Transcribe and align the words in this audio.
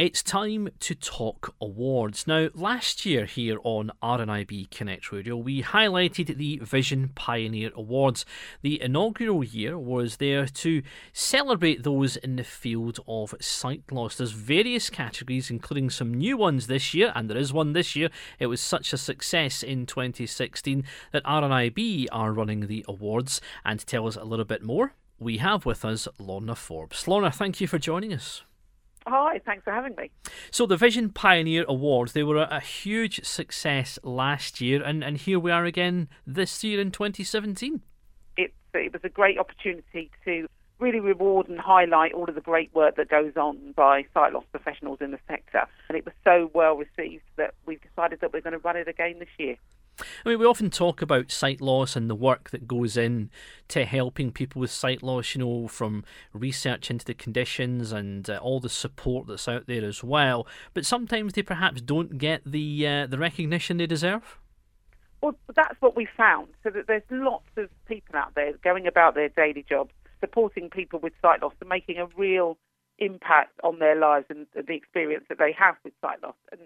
It's 0.00 0.22
time 0.22 0.70
to 0.80 0.94
talk 0.94 1.54
awards. 1.60 2.26
Now, 2.26 2.48
last 2.54 3.04
year 3.04 3.26
here 3.26 3.58
on 3.62 3.92
RNIB 4.02 4.70
Connect 4.70 5.12
Radio, 5.12 5.36
we 5.36 5.62
highlighted 5.62 6.38
the 6.38 6.56
Vision 6.62 7.10
Pioneer 7.14 7.70
Awards. 7.74 8.24
The 8.62 8.80
inaugural 8.80 9.44
year 9.44 9.78
was 9.78 10.16
there 10.16 10.46
to 10.46 10.82
celebrate 11.12 11.82
those 11.82 12.16
in 12.16 12.36
the 12.36 12.44
field 12.44 12.98
of 13.06 13.34
sight 13.42 13.92
loss. 13.92 14.16
There's 14.16 14.30
various 14.30 14.88
categories, 14.88 15.50
including 15.50 15.90
some 15.90 16.14
new 16.14 16.38
ones 16.38 16.66
this 16.66 16.94
year, 16.94 17.12
and 17.14 17.28
there 17.28 17.36
is 17.36 17.52
one 17.52 17.74
this 17.74 17.94
year. 17.94 18.08
It 18.38 18.46
was 18.46 18.62
such 18.62 18.94
a 18.94 18.96
success 18.96 19.62
in 19.62 19.84
2016 19.84 20.82
that 21.12 21.24
RNIB 21.24 22.06
are 22.10 22.32
running 22.32 22.68
the 22.68 22.86
awards. 22.88 23.42
And 23.66 23.80
to 23.80 23.84
tell 23.84 24.06
us 24.06 24.16
a 24.16 24.24
little 24.24 24.46
bit 24.46 24.62
more, 24.62 24.94
we 25.18 25.36
have 25.36 25.66
with 25.66 25.84
us 25.84 26.08
Lorna 26.18 26.54
Forbes. 26.54 27.06
Lorna, 27.06 27.30
thank 27.30 27.60
you 27.60 27.66
for 27.66 27.78
joining 27.78 28.14
us. 28.14 28.44
Hi, 29.06 29.40
thanks 29.44 29.64
for 29.64 29.72
having 29.72 29.94
me. 29.96 30.10
So 30.50 30.66
the 30.66 30.76
Vision 30.76 31.10
Pioneer 31.10 31.64
Awards, 31.66 32.12
they 32.12 32.22
were 32.22 32.36
a, 32.36 32.48
a, 32.50 32.60
huge 32.60 33.24
success 33.24 33.98
last 34.02 34.60
year, 34.60 34.82
and, 34.82 35.02
and 35.02 35.16
here 35.16 35.38
we 35.38 35.50
are 35.50 35.64
again 35.64 36.08
this 36.26 36.62
year 36.62 36.80
in 36.80 36.90
2017. 36.90 37.80
It, 38.36 38.52
it 38.74 38.92
was 38.92 39.02
a 39.02 39.08
great 39.08 39.38
opportunity 39.38 40.10
to 40.24 40.46
really 40.78 41.00
reward 41.00 41.48
and 41.48 41.58
highlight 41.58 42.12
all 42.12 42.28
of 42.28 42.34
the 42.34 42.40
great 42.40 42.74
work 42.74 42.96
that 42.96 43.08
goes 43.08 43.36
on 43.36 43.72
by 43.76 44.04
sight 44.14 44.32
loss 44.32 44.44
professionals 44.50 44.98
in 45.00 45.10
the 45.10 45.18
sector. 45.28 45.66
And 45.88 45.96
it 45.96 46.04
was 46.04 46.14
so 46.24 46.50
well 46.54 46.74
received 46.74 47.22
that 47.36 47.54
we've 47.66 47.80
decided 47.80 48.20
that 48.20 48.32
we're 48.32 48.40
going 48.40 48.52
to 48.52 48.58
run 48.58 48.76
it 48.76 48.88
again 48.88 49.18
this 49.18 49.28
year. 49.38 49.56
I 50.24 50.28
mean, 50.28 50.38
we 50.38 50.46
often 50.46 50.70
talk 50.70 51.02
about 51.02 51.30
sight 51.30 51.60
loss 51.60 51.96
and 51.96 52.08
the 52.08 52.14
work 52.14 52.50
that 52.50 52.66
goes 52.68 52.96
in 52.96 53.30
to 53.68 53.84
helping 53.84 54.32
people 54.32 54.60
with 54.60 54.70
sight 54.70 55.02
loss, 55.02 55.34
you 55.34 55.44
know, 55.44 55.68
from 55.68 56.04
research 56.32 56.90
into 56.90 57.04
the 57.04 57.14
conditions 57.14 57.92
and 57.92 58.28
uh, 58.28 58.38
all 58.38 58.60
the 58.60 58.68
support 58.68 59.26
that's 59.26 59.48
out 59.48 59.66
there 59.66 59.84
as 59.84 60.02
well. 60.02 60.46
But 60.74 60.86
sometimes 60.86 61.34
they 61.34 61.42
perhaps 61.42 61.80
don't 61.80 62.18
get 62.18 62.42
the 62.44 62.86
uh, 62.86 63.06
the 63.06 63.18
recognition 63.18 63.76
they 63.76 63.86
deserve. 63.86 64.38
Well, 65.22 65.36
that's 65.54 65.80
what 65.80 65.96
we 65.96 66.08
found. 66.16 66.48
So 66.62 66.70
that 66.70 66.86
there's 66.86 67.02
lots 67.10 67.48
of 67.56 67.68
people 67.86 68.16
out 68.16 68.34
there 68.34 68.52
going 68.64 68.86
about 68.86 69.14
their 69.14 69.28
daily 69.28 69.64
jobs, 69.68 69.92
supporting 70.20 70.70
people 70.70 70.98
with 70.98 71.12
sight 71.20 71.42
loss 71.42 71.52
and 71.60 71.68
making 71.68 71.98
a 71.98 72.06
real 72.16 72.56
impact 72.98 73.58
on 73.62 73.78
their 73.78 73.96
lives 73.96 74.26
and 74.30 74.46
the 74.54 74.74
experience 74.74 75.24
that 75.28 75.38
they 75.38 75.52
have 75.58 75.76
with 75.84 75.92
sight 76.00 76.22
loss. 76.22 76.34
And 76.52 76.60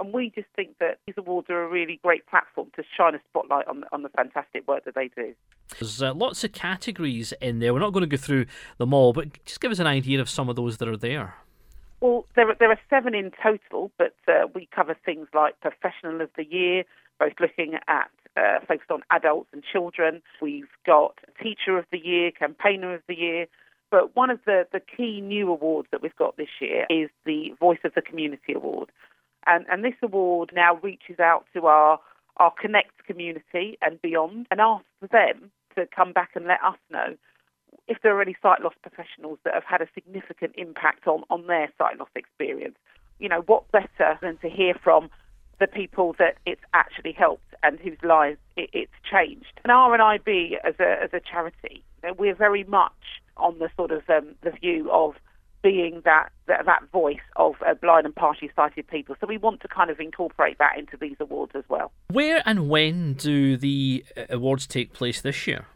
and 0.00 0.12
we 0.12 0.32
just 0.34 0.48
think 0.56 0.78
that 0.80 0.98
these 1.06 1.14
awards 1.18 1.48
are 1.50 1.62
a 1.62 1.68
really 1.68 2.00
great 2.02 2.26
platform 2.26 2.68
to 2.76 2.82
shine 2.96 3.14
a 3.14 3.20
spotlight 3.28 3.68
on 3.68 3.80
the, 3.80 3.86
on 3.92 4.02
the 4.02 4.08
fantastic 4.08 4.66
work 4.66 4.84
that 4.84 4.94
they 4.94 5.08
do. 5.08 5.34
There's 5.78 6.02
uh, 6.02 6.14
lots 6.14 6.42
of 6.42 6.52
categories 6.52 7.32
in 7.40 7.60
there. 7.60 7.72
We're 7.72 7.80
not 7.80 7.92
going 7.92 8.08
to 8.08 8.16
go 8.16 8.16
through 8.16 8.46
them 8.78 8.92
all, 8.94 9.12
but 9.12 9.44
just 9.44 9.60
give 9.60 9.70
us 9.70 9.78
an 9.78 9.86
idea 9.86 10.20
of 10.20 10.28
some 10.28 10.48
of 10.48 10.56
those 10.56 10.78
that 10.78 10.88
are 10.88 10.96
there. 10.96 11.34
Well, 12.00 12.24
there 12.34 12.48
are, 12.48 12.56
there 12.58 12.70
are 12.70 12.80
seven 12.88 13.14
in 13.14 13.30
total, 13.42 13.92
but 13.98 14.14
uh, 14.26 14.46
we 14.54 14.68
cover 14.74 14.96
things 15.04 15.28
like 15.34 15.60
Professional 15.60 16.22
of 16.22 16.30
the 16.36 16.44
Year, 16.44 16.84
both 17.18 17.34
looking 17.38 17.74
at 17.86 18.10
uh, 18.36 18.60
focused 18.66 18.90
on 18.90 19.02
adults 19.10 19.50
and 19.52 19.62
children. 19.62 20.22
We've 20.40 20.68
got 20.86 21.18
Teacher 21.42 21.76
of 21.76 21.84
the 21.92 21.98
Year, 21.98 22.30
Campaigner 22.30 22.94
of 22.94 23.02
the 23.06 23.16
Year. 23.16 23.46
But 23.90 24.14
one 24.14 24.30
of 24.30 24.38
the, 24.46 24.66
the 24.72 24.80
key 24.80 25.20
new 25.20 25.50
awards 25.50 25.88
that 25.90 26.00
we've 26.00 26.14
got 26.16 26.36
this 26.36 26.48
year 26.60 26.86
is 26.88 27.10
the 27.26 27.50
Voice 27.58 27.80
of 27.84 27.92
the 27.94 28.02
Community 28.02 28.52
Award. 28.54 28.90
And, 29.46 29.64
and 29.70 29.84
this 29.84 29.94
award 30.02 30.52
now 30.54 30.76
reaches 30.82 31.18
out 31.18 31.46
to 31.54 31.66
our, 31.66 32.00
our 32.36 32.52
Connect 32.60 33.04
community 33.06 33.78
and 33.82 34.00
beyond 34.00 34.46
and 34.50 34.60
asks 34.60 34.86
them 35.10 35.50
to 35.76 35.86
come 35.94 36.12
back 36.12 36.30
and 36.34 36.46
let 36.46 36.62
us 36.62 36.76
know 36.90 37.16
if 37.88 37.98
there 38.02 38.16
are 38.16 38.22
any 38.22 38.36
sight 38.42 38.62
loss 38.62 38.74
professionals 38.82 39.38
that 39.44 39.54
have 39.54 39.64
had 39.64 39.80
a 39.80 39.88
significant 39.94 40.52
impact 40.56 41.06
on, 41.06 41.24
on 41.30 41.46
their 41.46 41.70
sight 41.78 41.98
loss 41.98 42.08
experience. 42.14 42.76
You 43.18 43.28
know, 43.28 43.42
what 43.46 43.70
better 43.72 44.18
than 44.22 44.38
to 44.38 44.48
hear 44.48 44.74
from 44.74 45.10
the 45.58 45.66
people 45.66 46.14
that 46.18 46.36
it's 46.46 46.62
actually 46.72 47.12
helped 47.12 47.54
and 47.62 47.78
whose 47.78 47.98
lives 48.02 48.38
it, 48.56 48.70
it's 48.72 48.92
changed. 49.10 49.60
And 49.62 49.70
RNIB 49.70 50.54
as 50.64 50.74
a, 50.80 51.02
as 51.02 51.10
a 51.12 51.20
charity, 51.20 51.84
you 52.02 52.08
know, 52.08 52.14
we're 52.18 52.34
very 52.34 52.64
much 52.64 53.20
on 53.36 53.58
the 53.58 53.70
sort 53.76 53.90
of 53.90 54.02
um, 54.08 54.34
the 54.42 54.50
view 54.50 54.90
of 54.90 55.14
being 55.62 56.02
that, 56.04 56.30
that, 56.46 56.66
that 56.66 56.82
voice 56.92 57.20
of 57.36 57.54
uh, 57.66 57.74
blind 57.74 58.06
and 58.06 58.14
partially 58.14 58.50
sighted 58.56 58.86
people. 58.88 59.16
So 59.20 59.26
we 59.26 59.38
want 59.38 59.60
to 59.62 59.68
kind 59.68 59.90
of 59.90 60.00
incorporate 60.00 60.58
that 60.58 60.78
into 60.78 60.96
these 60.96 61.16
awards 61.20 61.52
as 61.54 61.64
well. 61.68 61.92
Where 62.08 62.42
and 62.46 62.68
when 62.68 63.14
do 63.14 63.56
the 63.56 64.04
uh, 64.16 64.22
awards 64.30 64.66
take 64.66 64.92
place 64.92 65.20
this 65.20 65.46
year? 65.46 65.66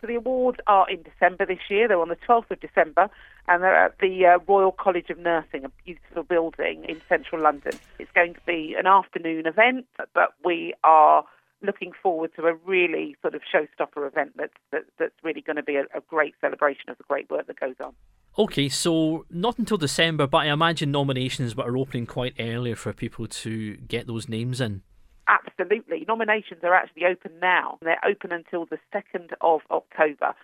So 0.00 0.06
the 0.06 0.14
awards 0.14 0.58
are 0.66 0.88
in 0.88 1.02
December 1.02 1.44
this 1.44 1.58
year. 1.68 1.86
They're 1.86 2.00
on 2.00 2.08
the 2.08 2.16
12th 2.16 2.50
of 2.50 2.60
December, 2.60 3.10
and 3.48 3.62
they're 3.62 3.84
at 3.84 3.98
the 3.98 4.26
uh, 4.26 4.38
Royal 4.48 4.72
College 4.72 5.10
of 5.10 5.18
Nursing, 5.18 5.64
a 5.64 5.70
beautiful 5.84 6.22
building 6.22 6.84
in 6.88 7.02
central 7.08 7.42
London. 7.42 7.72
It's 7.98 8.10
going 8.12 8.34
to 8.34 8.40
be 8.46 8.74
an 8.78 8.86
afternoon 8.86 9.46
event, 9.46 9.86
but 10.14 10.30
we 10.42 10.72
are 10.84 11.24
looking 11.62 11.92
forward 12.02 12.30
to 12.36 12.46
a 12.46 12.54
really 12.54 13.16
sort 13.20 13.34
of 13.34 13.42
showstopper 13.42 14.06
event 14.06 14.32
that's 14.36 14.52
that, 14.72 14.84
that's 14.98 15.14
really 15.22 15.42
going 15.42 15.56
to 15.56 15.62
be 15.62 15.76
a, 15.76 15.82
a 15.94 16.00
great 16.08 16.34
celebration 16.40 16.88
of 16.88 16.96
the 16.96 17.04
great 17.04 17.28
work 17.28 17.46
that 17.46 17.60
goes 17.60 17.74
on. 17.84 17.92
Okay, 18.40 18.70
so 18.70 19.26
not 19.28 19.58
until 19.58 19.76
December, 19.76 20.26
but 20.26 20.38
I 20.38 20.46
imagine 20.46 20.90
nominations 20.90 21.54
are 21.58 21.76
opening 21.76 22.06
quite 22.06 22.32
earlier 22.40 22.74
for 22.74 22.94
people 22.94 23.26
to 23.26 23.76
get 23.76 24.06
those 24.06 24.30
names 24.30 24.62
in. 24.62 24.80
Absolutely. 25.28 26.06
Nominations 26.08 26.60
are 26.62 26.72
actually 26.72 27.04
open 27.04 27.32
now. 27.38 27.76
They're 27.82 28.02
open 28.02 28.32
until 28.32 28.64
the 28.64 28.78
2nd 28.94 29.34
of 29.42 29.60
October. 29.70 30.34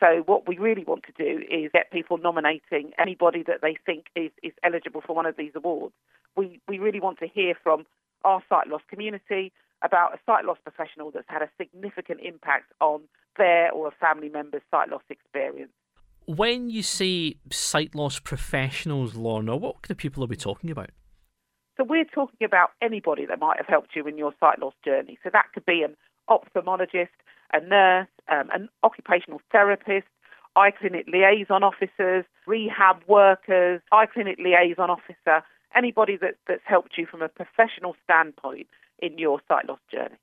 So 0.00 0.24
what 0.26 0.48
we 0.48 0.58
really 0.58 0.82
want 0.82 1.04
to 1.04 1.12
do 1.16 1.44
is 1.48 1.70
get 1.72 1.92
people 1.92 2.18
nominating 2.18 2.90
anybody 2.98 3.44
that 3.46 3.60
they 3.62 3.76
think 3.86 4.06
is, 4.16 4.32
is 4.42 4.52
eligible 4.64 5.00
for 5.06 5.14
one 5.14 5.24
of 5.24 5.36
these 5.36 5.52
awards. 5.54 5.94
We, 6.36 6.60
we 6.66 6.78
really 6.80 6.98
want 6.98 7.20
to 7.20 7.28
hear 7.28 7.54
from 7.62 7.86
our 8.24 8.42
sight 8.48 8.66
loss 8.66 8.82
community 8.90 9.52
about 9.80 10.12
a 10.12 10.18
sight 10.26 10.44
loss 10.44 10.58
professional 10.64 11.12
that's 11.12 11.28
had 11.28 11.42
a 11.42 11.50
significant 11.56 12.18
impact 12.20 12.72
on 12.80 13.02
their 13.38 13.70
or 13.70 13.86
a 13.86 13.92
family 13.92 14.28
member's 14.28 14.62
sight 14.72 14.88
loss 14.88 15.02
experience. 15.08 15.70
When 16.26 16.70
you 16.70 16.82
say 16.82 17.36
sight 17.50 17.94
loss 17.94 18.18
professionals, 18.18 19.14
Lorna, 19.14 19.56
what 19.56 19.82
kind 19.82 19.90
of 19.90 19.98
people 19.98 20.24
are 20.24 20.26
we 20.26 20.36
talking 20.36 20.70
about? 20.70 20.90
So 21.76 21.84
we're 21.84 22.04
talking 22.06 22.44
about 22.44 22.70
anybody 22.80 23.26
that 23.26 23.38
might 23.38 23.58
have 23.58 23.66
helped 23.66 23.90
you 23.94 24.06
in 24.06 24.16
your 24.16 24.32
sight 24.40 24.58
loss 24.58 24.72
journey. 24.84 25.18
So 25.22 25.28
that 25.32 25.46
could 25.52 25.66
be 25.66 25.82
an 25.82 25.96
ophthalmologist, 26.30 27.08
a 27.52 27.60
nurse, 27.60 28.08
um, 28.30 28.48
an 28.54 28.70
occupational 28.82 29.42
therapist, 29.52 30.06
eye 30.56 30.70
clinic 30.70 31.06
liaison 31.12 31.62
officers, 31.62 32.24
rehab 32.46 33.02
workers, 33.06 33.82
eye 33.92 34.06
clinic 34.06 34.38
liaison 34.38 34.88
officer, 34.88 35.44
anybody 35.76 36.16
that, 36.16 36.36
that's 36.48 36.62
helped 36.64 36.96
you 36.96 37.04
from 37.04 37.20
a 37.20 37.28
professional 37.28 37.96
standpoint 38.04 38.66
in 39.00 39.18
your 39.18 39.40
sight 39.48 39.68
loss 39.68 39.80
journey 39.92 40.16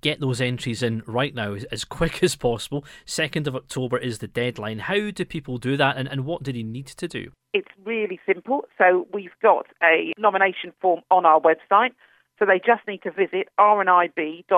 get 0.00 0.20
those 0.20 0.40
entries 0.40 0.82
in 0.82 1.02
right 1.06 1.34
now 1.34 1.56
as 1.70 1.84
quick 1.98 2.22
as 2.22 2.36
possible. 2.36 2.84
2nd 3.06 3.46
of 3.46 3.56
October 3.56 3.98
is 3.98 4.18
the 4.18 4.28
deadline. 4.28 4.80
How 4.80 5.10
do 5.10 5.24
people 5.24 5.58
do 5.58 5.76
that 5.76 5.96
and, 5.96 6.08
and 6.08 6.24
what 6.24 6.42
do 6.42 6.52
they 6.52 6.62
need 6.62 6.86
to 6.86 7.08
do? 7.08 7.32
It's 7.52 7.68
really 7.84 8.20
simple. 8.26 8.64
So 8.78 9.06
we've 9.12 9.36
got 9.42 9.66
a 9.82 10.12
nomination 10.18 10.72
form 10.80 11.00
on 11.10 11.26
our 11.26 11.40
website. 11.40 11.92
So 12.38 12.46
they 12.46 12.58
just 12.58 12.86
need 12.88 13.02
to 13.02 13.10
visit 13.10 13.48
rnib.org.uk 13.58 14.50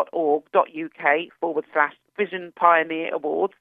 forward 1.41 1.65
slash 1.73 1.95
Vision 2.17 2.53
Pioneer 2.55 3.15
Awards. 3.15 3.55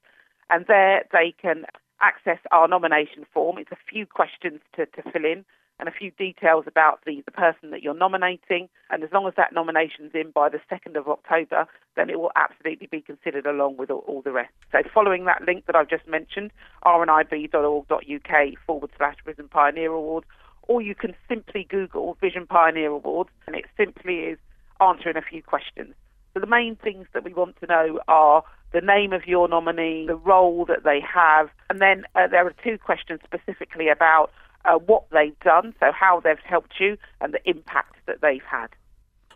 And 0.50 0.66
there 0.68 1.04
they 1.12 1.34
can 1.40 1.64
access 2.00 2.38
our 2.50 2.68
nomination 2.68 3.24
form. 3.32 3.58
It's 3.58 3.72
a 3.72 3.76
few 3.90 4.06
questions 4.06 4.60
to, 4.76 4.86
to 4.86 5.02
fill 5.10 5.24
in 5.24 5.44
and 5.78 5.88
a 5.88 5.92
few 5.92 6.10
details 6.12 6.64
about 6.66 7.00
the, 7.06 7.22
the 7.24 7.32
person 7.32 7.70
that 7.70 7.82
you're 7.82 7.94
nominating. 7.94 8.68
And 8.90 9.02
as 9.02 9.10
long 9.12 9.26
as 9.26 9.34
that 9.36 9.52
nomination's 9.52 10.12
in 10.14 10.30
by 10.30 10.48
the 10.48 10.60
2nd 10.70 10.96
of 10.96 11.08
October, 11.08 11.66
then 11.96 12.08
it 12.08 12.20
will 12.20 12.30
absolutely 12.36 12.86
be 12.86 13.00
considered 13.00 13.46
along 13.46 13.78
with 13.78 13.90
all, 13.90 14.04
all 14.06 14.22
the 14.22 14.32
rest. 14.32 14.52
So 14.70 14.78
following 14.94 15.24
that 15.24 15.42
link 15.46 15.66
that 15.66 15.74
I've 15.74 15.88
just 15.88 16.06
mentioned, 16.06 16.52
rnib.org.uk 16.84 18.58
forward 18.66 18.90
slash 18.96 19.16
Vision 19.24 19.48
Pioneer 19.48 19.92
Awards, 19.92 20.26
or 20.62 20.80
you 20.80 20.94
can 20.94 21.14
simply 21.28 21.66
Google 21.68 22.16
Vision 22.20 22.46
Pioneer 22.46 22.90
Awards, 22.90 23.30
and 23.46 23.56
it 23.56 23.64
simply 23.76 24.18
is 24.18 24.38
answering 24.80 25.16
a 25.16 25.22
few 25.22 25.42
questions. 25.42 25.94
So 26.34 26.40
the 26.40 26.46
main 26.46 26.76
things 26.76 27.06
that 27.12 27.24
we 27.24 27.34
want 27.34 27.56
to 27.60 27.66
know 27.66 28.00
are 28.08 28.42
the 28.72 28.80
name 28.80 29.12
of 29.12 29.26
your 29.26 29.48
nominee, 29.48 30.06
the 30.06 30.16
role 30.16 30.64
that 30.66 30.82
they 30.84 31.00
have, 31.00 31.50
and 31.68 31.80
then 31.80 32.04
uh, 32.14 32.26
there 32.26 32.46
are 32.46 32.54
two 32.64 32.78
questions 32.78 33.20
specifically 33.24 33.88
about 33.88 34.30
uh, 34.64 34.78
what 34.78 35.04
they've 35.10 35.38
done, 35.40 35.74
so 35.80 35.90
how 35.92 36.20
they've 36.20 36.38
helped 36.44 36.74
you, 36.80 36.96
and 37.20 37.34
the 37.34 37.40
impact 37.48 37.96
that 38.06 38.20
they've 38.20 38.44
had. 38.48 38.68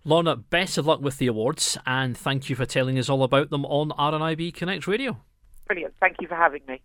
Lorna, 0.05 0.37
best 0.37 0.79
of 0.79 0.87
luck 0.87 1.01
with 1.01 1.19
the 1.19 1.27
awards, 1.27 1.77
and 1.85 2.17
thank 2.17 2.49
you 2.49 2.55
for 2.55 2.65
telling 2.65 2.97
us 2.99 3.09
all 3.09 3.25
about 3.25 3.51
them 3.51 3.67
on 3.67 3.91
RNIB 3.91 4.55
Connect 4.55 4.87
Radio. 4.87 5.19
Brilliant. 5.67 5.95
Thank 6.01 6.19
you 6.21 6.29
for 6.29 6.37
having 6.37 6.63
me. 6.69 6.81